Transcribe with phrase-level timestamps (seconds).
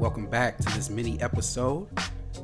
[0.00, 1.86] Welcome back to this mini episode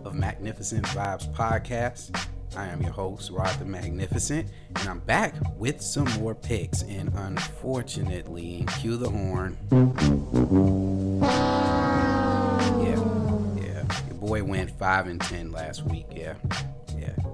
[0.04, 2.14] of Magnificent Vibes Podcast.
[2.54, 6.82] I am your host, Rod the Magnificent, and I'm back with some more picks.
[6.82, 9.56] And unfortunately, cue the horn.
[12.82, 13.00] Yeah,
[13.64, 13.84] yeah.
[14.06, 16.08] Your boy went 5 and 10 last week.
[16.14, 16.62] Yeah, yeah.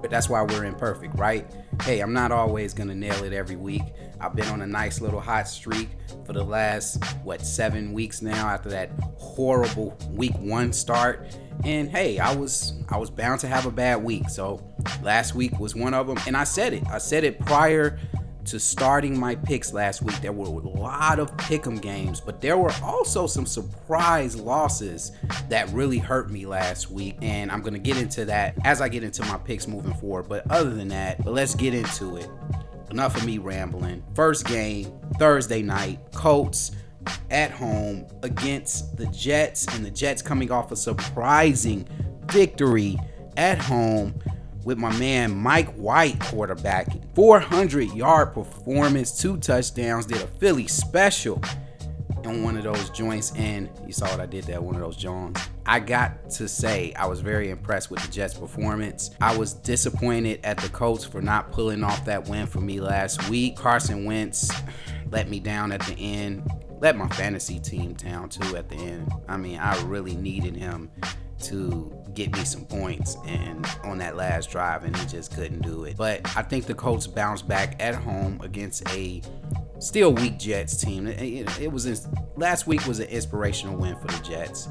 [0.03, 1.49] But that's why we're imperfect, right?
[1.83, 3.83] Hey, I'm not always to nail it every week.
[4.19, 5.91] I've been on a nice little hot streak
[6.25, 11.25] for the last, what, seven weeks now after that horrible week one start.
[11.63, 14.27] And hey, I was I was bound to have a bad week.
[14.29, 14.61] So
[15.01, 16.17] last week was one of them.
[16.27, 16.85] And I said it.
[16.87, 17.97] I said it prior
[18.45, 20.19] to starting my picks last week.
[20.21, 25.11] There were a lot of pick'em games, but there were also some surprise losses
[25.49, 27.17] that really hurt me last week.
[27.21, 30.27] And I'm gonna get into that as I get into my picks moving forward.
[30.29, 32.29] But other than that, let's get into it
[32.91, 34.03] enough of me rambling.
[34.13, 36.71] First game, Thursday night, Colts
[37.31, 41.87] at home against the Jets, and the Jets coming off a surprising
[42.27, 42.97] victory
[43.35, 44.13] at home
[44.63, 47.03] with my man Mike White quarterbacking.
[47.15, 51.41] 400 yard performance, two touchdowns, did a Philly special
[52.25, 54.95] on one of those joints, and you saw what I did there, one of those
[54.95, 55.41] joints.
[55.65, 59.11] I got to say, I was very impressed with the Jets' performance.
[59.21, 63.29] I was disappointed at the Colts for not pulling off that win for me last
[63.29, 63.55] week.
[63.55, 64.49] Carson Wentz
[65.11, 69.11] let me down at the end, let my fantasy team down too at the end.
[69.27, 70.91] I mean, I really needed him
[71.43, 75.85] to get me some points and on that last drive and he just couldn't do
[75.85, 75.97] it.
[75.97, 79.21] But I think the Colts bounced back at home against a
[79.79, 81.07] still weak Jets team.
[81.07, 84.69] It, it, was last week was an inspirational win for the Jets,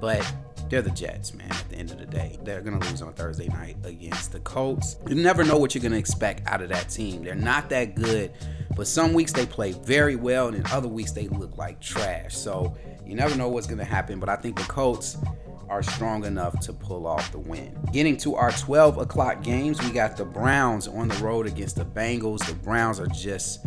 [0.00, 0.30] but
[0.70, 1.50] they're the Jets, man.
[1.50, 4.96] At the end of the day, they're gonna lose on Thursday night against the Colts.
[5.06, 7.22] You never know what you're gonna expect out of that team.
[7.22, 8.32] They're not that good,
[8.76, 12.34] but some weeks they play very well, and in other weeks they look like trash.
[12.34, 14.18] So you never know what's gonna happen.
[14.18, 15.18] But I think the Colts
[15.68, 17.76] are strong enough to pull off the win.
[17.92, 21.84] Getting to our 12 o'clock games, we got the Browns on the road against the
[21.84, 22.44] Bengals.
[22.46, 23.66] The Browns are just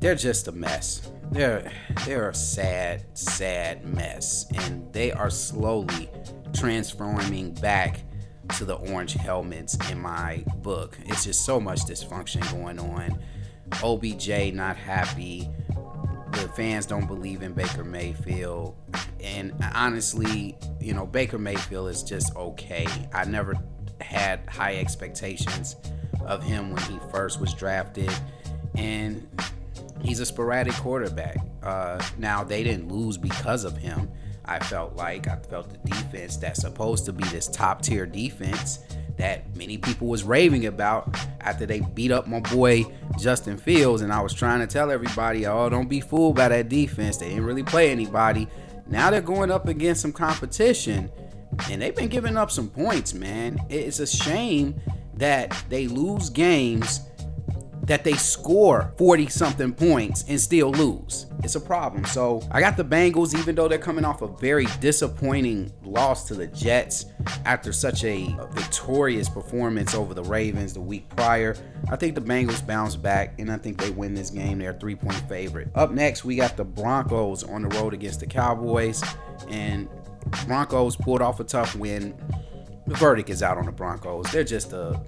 [0.00, 1.10] they're just a mess.
[1.30, 1.70] They're
[2.04, 6.08] they're a sad, sad mess, and they are slowly
[6.52, 8.00] transforming back
[8.56, 10.98] to the orange helmets in my book.
[11.06, 13.18] It's just so much dysfunction going on.
[13.82, 15.50] OBJ not happy.
[16.32, 18.76] The fans don't believe in Baker Mayfield.
[19.20, 22.86] And honestly, you know, Baker Mayfield is just okay.
[23.12, 23.54] I never
[24.00, 25.76] had high expectations
[26.24, 28.12] of him when he first was drafted.
[28.74, 29.26] And
[30.00, 31.38] he's a sporadic quarterback.
[31.62, 34.10] Uh, now they didn't lose because of him.
[34.48, 38.78] I felt like I felt the defense that's supposed to be this top tier defense
[39.18, 42.86] that many people was raving about after they beat up my boy
[43.18, 46.68] Justin Fields, and I was trying to tell everybody, oh, don't be fooled by that
[46.68, 47.18] defense.
[47.18, 48.48] They didn't really play anybody.
[48.86, 51.10] Now they're going up against some competition,
[51.70, 53.58] and they've been giving up some points, man.
[53.68, 54.80] It's a shame
[55.14, 57.00] that they lose games
[57.88, 61.26] that they score 40 something points and still lose.
[61.42, 62.04] It's a problem.
[62.04, 66.34] So I got the Bengals, even though they're coming off a very disappointing loss to
[66.34, 67.06] the Jets
[67.46, 71.56] after such a victorious performance over the Ravens the week prior.
[71.90, 74.58] I think the Bengals bounce back and I think they win this game.
[74.58, 75.68] They're a three point favorite.
[75.74, 79.02] Up next, we got the Broncos on the road against the Cowboys.
[79.48, 79.88] And
[80.46, 82.14] Broncos pulled off a tough win.
[82.86, 84.30] The verdict is out on the Broncos.
[84.30, 85.00] They're just a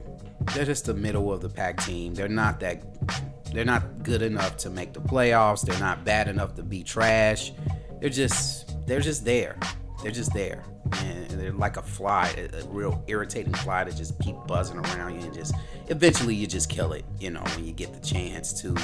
[0.55, 2.15] they're just the middle of the pack team.
[2.15, 2.83] They're not that
[3.53, 5.63] they're not good enough to make the playoffs.
[5.63, 7.53] They're not bad enough to be trash.
[8.01, 9.57] They're just they're just there.
[10.03, 10.65] They're just there.
[10.99, 15.27] And they're like a fly, a, real irritating fly to just keep buzzing around you
[15.27, 15.55] and just
[15.89, 18.75] eventually you just kill it, you know, when you get the chance to.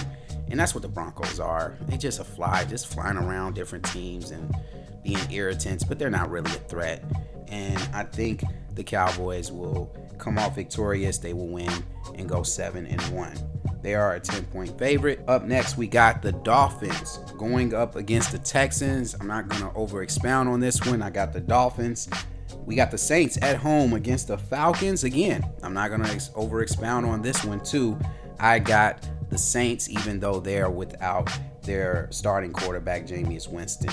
[0.49, 1.76] And that's what the Broncos are.
[1.88, 4.55] They just a fly, just flying around different teams and
[5.03, 7.03] being irritants, but they're not really a threat.
[7.49, 8.43] And I think
[8.75, 11.19] the Cowboys will come off victorious.
[11.19, 11.72] They will win
[12.15, 13.37] and go 7 and 1.
[13.82, 15.22] They are a 10 point favorite.
[15.28, 19.15] Up next, we got the Dolphins going up against the Texans.
[19.15, 21.03] I'm not going to over expound on this one.
[21.03, 22.08] I got the Dolphins.
[22.64, 25.05] We got the Saints at home against the Falcons.
[25.05, 27.99] Again, I'm not going to over expound on this one, too.
[28.40, 31.31] I got the Saints, even though they're without
[31.62, 33.93] their starting quarterback, Jameis Winston.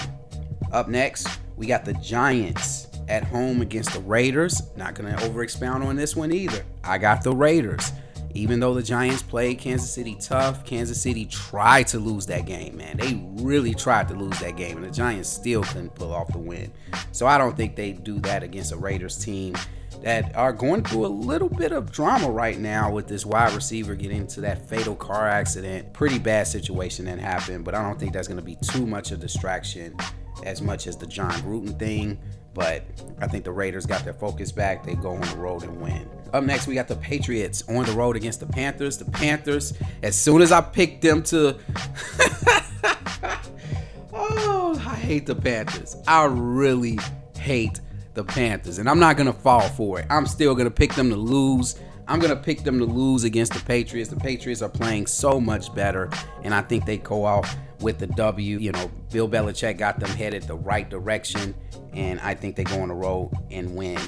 [0.71, 4.61] Up next, we got the Giants at home against the Raiders.
[4.75, 6.65] Not going to over expound on this one either.
[6.83, 7.91] I got the Raiders.
[8.35, 12.77] Even though the Giants played Kansas City tough, Kansas City tried to lose that game,
[12.77, 12.97] man.
[12.97, 16.39] They really tried to lose that game, and the Giants still couldn't pull off the
[16.39, 16.71] win.
[17.11, 19.55] So I don't think they do that against a Raiders team
[20.01, 23.93] that are going through a little bit of drama right now with this wide receiver
[23.95, 25.93] getting into that fatal car accident.
[25.93, 29.11] Pretty bad situation that happened, but I don't think that's going to be too much
[29.11, 29.95] of a distraction
[30.43, 32.19] as much as the Jon Gruden thing.
[32.53, 32.83] But
[33.19, 34.85] I think the Raiders got their focus back.
[34.85, 36.07] They go on the road and win.
[36.33, 38.97] Up next, we got the Patriots on the road against the Panthers.
[38.97, 39.73] The Panthers,
[40.03, 41.57] as soon as I picked them to.
[44.13, 45.95] oh, I hate the Panthers.
[46.07, 46.99] I really
[47.37, 47.81] hate
[48.13, 48.77] the Panthers.
[48.77, 50.05] And I'm not going to fall for it.
[50.09, 51.79] I'm still going to pick them to lose.
[52.07, 54.09] I'm going to pick them to lose against the Patriots.
[54.09, 56.09] The Patriots are playing so much better,
[56.43, 58.57] and I think they go off with the W.
[58.57, 61.53] You know, Bill Belichick got them headed the right direction,
[61.93, 63.99] and I think they go on the road and win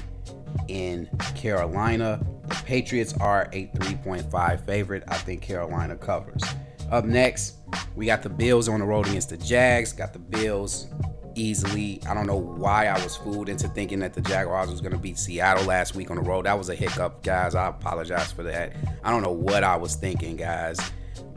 [0.68, 2.24] in Carolina.
[2.48, 5.04] The Patriots are a 3.5 favorite.
[5.08, 6.42] I think Carolina covers.
[6.90, 7.56] Up next,
[7.94, 9.92] we got the Bills on the road against the Jags.
[9.92, 10.86] Got the Bills
[11.34, 12.00] easily.
[12.08, 14.98] I don't know why I was fooled into thinking that the Jaguars was going to
[14.98, 16.46] beat Seattle last week on the road.
[16.46, 17.54] That was a hiccup, guys.
[17.54, 18.74] I apologize for that.
[19.04, 20.78] I don't know what I was thinking, guys.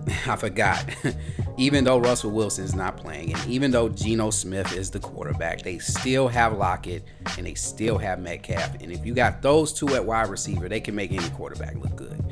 [0.27, 0.85] I forgot.
[1.57, 5.61] even though Russell Wilson is not playing, and even though Geno Smith is the quarterback,
[5.61, 7.03] they still have Lockett
[7.37, 8.75] and they still have Metcalf.
[8.81, 11.95] And if you got those two at wide receiver, they can make any quarterback look
[11.95, 12.23] good.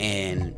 [0.00, 0.54] And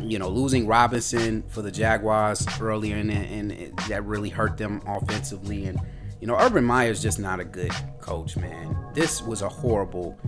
[0.00, 5.66] you know, losing Robinson for the Jaguars earlier, and, and that really hurt them offensively.
[5.66, 5.78] And
[6.20, 8.76] you know, Urban Meyer's just not a good coach, man.
[8.94, 10.18] This was a horrible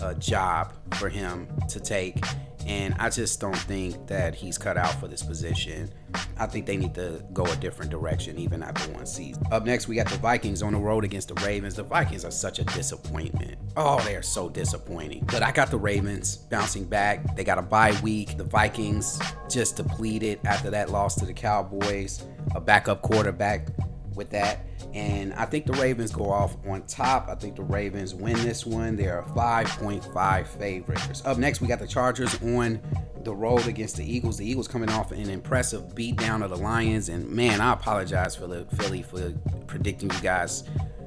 [0.00, 2.22] uh, job for him to take.
[2.66, 5.88] And I just don't think that he's cut out for this position.
[6.36, 9.44] I think they need to go a different direction even after one season.
[9.52, 11.74] Up next, we got the Vikings on the road against the Ravens.
[11.74, 13.56] The Vikings are such a disappointment.
[13.76, 15.24] Oh, they are so disappointing.
[15.30, 17.36] But I got the Ravens bouncing back.
[17.36, 18.36] They got a bye week.
[18.36, 22.24] The Vikings just depleted after that loss to the Cowboys.
[22.54, 23.68] A backup quarterback
[24.16, 24.66] with that.
[24.94, 27.28] And I think the Ravens go off on top.
[27.28, 28.96] I think the Ravens win this one.
[28.96, 31.22] They're 5.5 favorites.
[31.24, 32.80] Up next, we got the Chargers on
[33.22, 34.38] the road against the Eagles.
[34.38, 37.08] The Eagles coming off an impressive beat down of the Lions.
[37.08, 39.32] And man, I apologize for Philly for
[39.66, 40.64] predicting you guys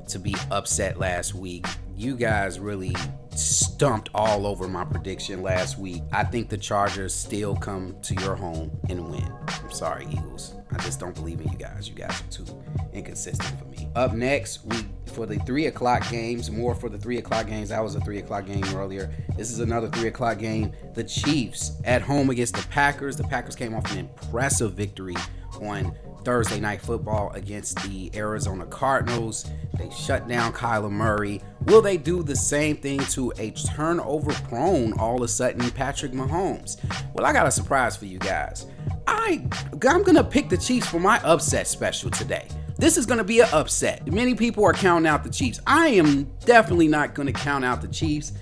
[0.10, 1.66] to be upset last week.
[1.96, 2.96] You guys really
[3.36, 6.04] stumped all over my prediction last week.
[6.12, 9.32] I think the Chargers still come to your home and win.
[9.48, 10.56] I'm sorry, Eagles.
[10.72, 11.90] I just don't believe in you guys.
[11.90, 12.46] You guys are too
[12.94, 13.90] inconsistent for me.
[13.96, 14.78] Up next, we
[15.08, 17.70] for the three o'clock games, more for the three o'clock games.
[17.70, 19.12] That was a three o'clock game earlier.
[19.36, 20.72] This is another three o'clock game.
[20.94, 23.18] The Chiefs at home against the Packers.
[23.18, 25.16] The Packers came off an impressive victory
[25.62, 29.50] on Thursday night football against the Arizona Cardinals.
[29.78, 31.42] They shut down Kyler Murray.
[31.66, 36.12] Will they do the same thing to a turnover prone all of a sudden Patrick
[36.12, 36.78] Mahomes?
[37.14, 38.66] Well, I got a surprise for you guys.
[39.08, 39.46] I
[39.88, 42.48] I'm gonna pick the Chiefs for my upset special today.
[42.78, 44.06] This is gonna be an upset.
[44.12, 45.60] Many people are counting out the Chiefs.
[45.66, 48.34] I am definitely not gonna count out the Chiefs.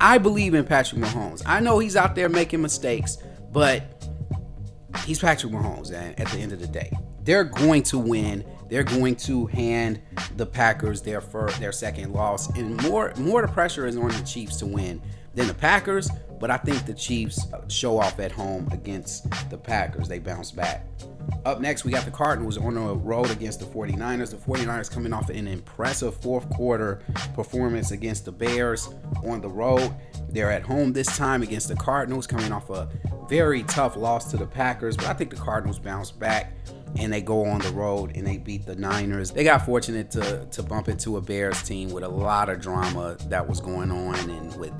[0.00, 1.42] I believe in Patrick Mahomes.
[1.44, 3.18] I know he's out there making mistakes,
[3.52, 3.95] but
[5.00, 6.90] he's Patrick Mahomes and at the end of the day.
[7.22, 8.44] They're going to win.
[8.68, 10.00] They're going to hand
[10.36, 14.22] the Packers their first, their second loss, and more more the pressure is on the
[14.22, 15.00] Chiefs to win
[15.34, 16.10] than the Packers.
[16.38, 20.06] But I think the Chiefs uh, show off at home against the Packers.
[20.06, 20.86] They bounce back.
[21.44, 24.30] Up next, we got the Cardinals on the road against the 49ers.
[24.30, 27.02] The 49ers coming off an impressive fourth quarter
[27.34, 28.88] performance against the Bears
[29.24, 29.94] on the road.
[30.28, 32.88] They're at home this time against the Cardinals, coming off a
[33.28, 34.96] very tough loss to the Packers.
[34.96, 36.52] But I think the Cardinals bounce back
[36.96, 39.30] and they go on the road and they beat the Niners.
[39.30, 43.16] They got fortunate to to bump into a Bears team with a lot of drama
[43.28, 44.72] that was going on and with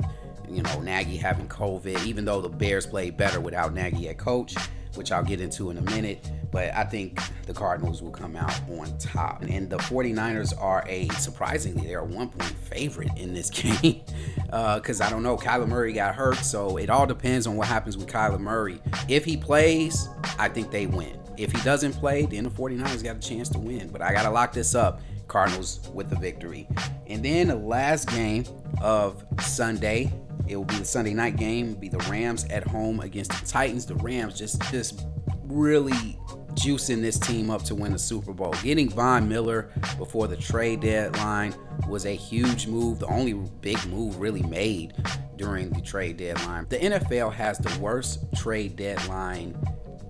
[0.48, 4.54] you know, Nagy having COVID, even though the Bears played better without Nagy at coach,
[4.96, 6.30] which I'll get into in a minute.
[6.50, 9.42] But I think the Cardinals will come out on top.
[9.42, 14.02] And the 49ers are a, surprisingly, they're a one point favorite in this game.
[14.44, 16.38] Because uh, I don't know, Kyler Murray got hurt.
[16.38, 18.80] So it all depends on what happens with Kyler Murray.
[19.08, 21.18] If he plays, I think they win.
[21.36, 23.88] If he doesn't play, then the 49ers got a chance to win.
[23.88, 25.00] But I got to lock this up.
[25.28, 26.68] Cardinals with the victory.
[27.08, 28.44] And then the last game
[28.80, 30.12] of Sunday,
[30.48, 31.70] it will be the Sunday night game.
[31.70, 33.86] It'll be the Rams at home against the Titans.
[33.86, 35.06] The Rams just just
[35.44, 36.18] really
[36.54, 38.54] juicing this team up to win the Super Bowl.
[38.62, 41.54] Getting Von Miller before the trade deadline
[41.88, 42.98] was a huge move.
[42.98, 44.94] The only big move really made
[45.36, 46.66] during the trade deadline.
[46.68, 49.56] The NFL has the worst trade deadline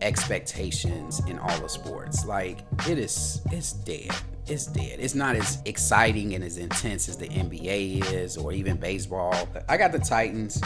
[0.01, 2.25] expectations in all of sports.
[2.25, 4.13] Like it is it's dead
[4.49, 4.99] it's dead.
[5.01, 9.49] It's not as exciting and as intense as the NBA is or even baseball.
[9.69, 10.61] I got the Titans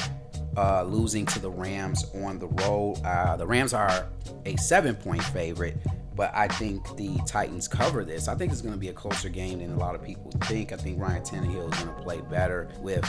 [0.56, 3.00] uh, losing to the Rams on the road.
[3.04, 4.06] Uh, the Rams are
[4.44, 5.76] a seven point favorite,
[6.14, 8.28] but I think the Titans cover this.
[8.28, 10.72] I think it's going to be a closer game than a lot of people think.
[10.72, 13.04] I think Ryan Tannehill is going to play better with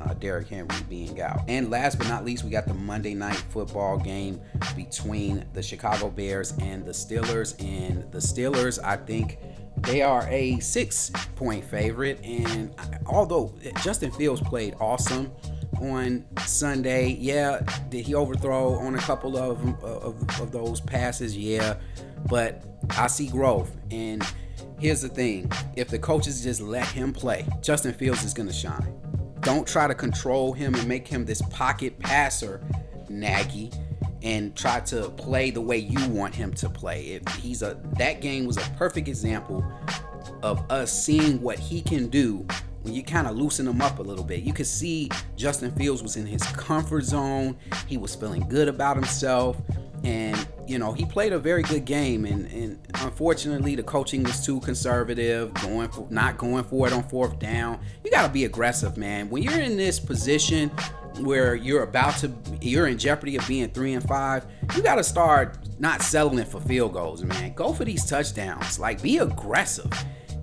[0.00, 1.40] uh, Derrick Henry being out.
[1.48, 4.40] And last but not least, we got the Monday night football game
[4.74, 7.60] between the Chicago Bears and the Steelers.
[7.62, 9.38] And the Steelers, I think,
[9.78, 12.74] They are a six point favorite, and
[13.06, 15.30] although Justin Fields played awesome
[15.80, 21.36] on Sunday, yeah, did he overthrow on a couple of, of, of those passes?
[21.36, 21.76] Yeah,
[22.28, 23.76] but I see growth.
[23.90, 24.22] And
[24.78, 28.54] here's the thing if the coaches just let him play, Justin Fields is going to
[28.54, 28.94] shine.
[29.40, 32.60] Don't try to control him and make him this pocket passer,
[33.08, 33.70] Nagy
[34.22, 37.06] and try to play the way you want him to play.
[37.06, 39.64] If he's a that game was a perfect example
[40.42, 42.46] of us seeing what he can do
[42.82, 44.42] when you kind of loosen him up a little bit.
[44.42, 47.56] You could see Justin Fields was in his comfort zone.
[47.86, 49.56] He was feeling good about himself.
[50.06, 52.24] And, you know, he played a very good game.
[52.26, 57.02] And, and unfortunately, the coaching was too conservative, going for, not going for it on
[57.02, 57.80] fourth down.
[58.04, 59.28] You got to be aggressive, man.
[59.30, 60.70] When you're in this position
[61.18, 64.46] where you're about to you're in jeopardy of being three and five,
[64.76, 67.52] you got to start not settling for field goals, man.
[67.54, 68.78] Go for these touchdowns.
[68.78, 69.92] Like be aggressive.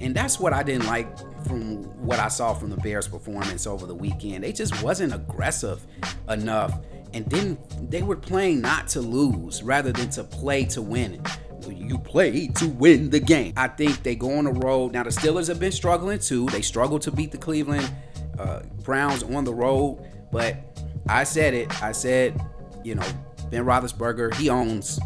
[0.02, 1.08] And that's what I didn't like
[1.46, 4.44] from what I saw from the Bears' performance over the weekend.
[4.44, 5.86] They just wasn't aggressive
[6.28, 6.82] enough
[7.14, 11.22] and didn't they were playing not to lose rather than to play to win.
[11.70, 13.54] You play to win the game.
[13.56, 14.92] I think they go on the road.
[14.92, 16.48] Now the Steelers have been struggling too.
[16.48, 17.90] They struggled to beat the Cleveland
[18.38, 20.06] uh, Browns on the road.
[20.32, 20.58] But
[21.08, 21.82] I said it.
[21.82, 22.40] I said,
[22.84, 23.08] you know,
[23.50, 25.00] Ben Roethlisberger, he owns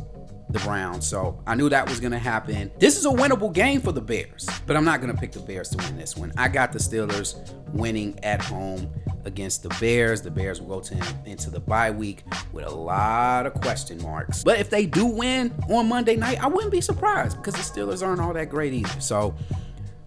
[0.50, 1.06] the Browns.
[1.06, 2.72] So I knew that was going to happen.
[2.80, 5.40] This is a winnable game for the Bears, but I'm not going to pick the
[5.40, 6.32] Bears to win this one.
[6.38, 7.36] I got the Steelers
[7.74, 8.90] winning at home
[9.26, 10.22] against the Bears.
[10.22, 12.24] The Bears will go to, into the bye week
[12.54, 14.44] with a lot of question marks.
[14.44, 18.06] But if they do win on Monday night, I wouldn't be surprised because the Steelers
[18.06, 19.02] aren't all that great either.
[19.02, 19.36] So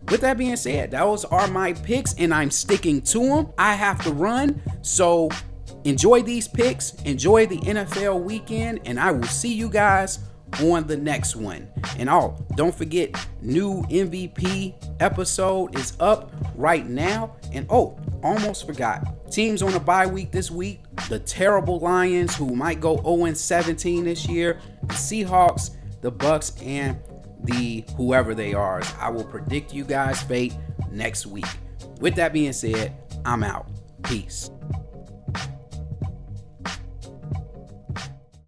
[0.09, 3.49] with that being said, those are my picks and I'm sticking to them.
[3.59, 4.63] I have to run.
[4.81, 5.29] So
[5.85, 10.19] enjoy these picks, enjoy the NFL weekend, and I will see you guys
[10.59, 11.69] on the next one.
[11.99, 17.37] And oh, don't forget, new MVP episode is up right now.
[17.53, 19.31] And oh, almost forgot.
[19.31, 20.81] Teams on a bye week this week.
[21.09, 24.61] The terrible Lions, who might go 0-17 this year.
[24.83, 26.99] The Seahawks, the Bucs, and
[27.45, 28.83] the whoever they are.
[28.99, 30.55] I will predict you guys' fate
[30.91, 31.47] next week.
[32.01, 33.69] With that being said, I'm out.
[34.03, 34.51] Peace.